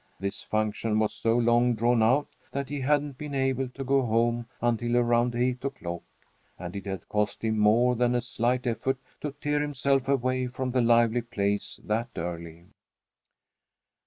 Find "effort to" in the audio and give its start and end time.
8.65-9.31